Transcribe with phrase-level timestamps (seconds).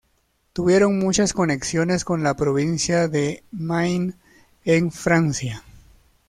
[0.53, 4.15] Tuvieron muchas conexiones con la provincia de Maine
[4.65, 5.61] en Francia.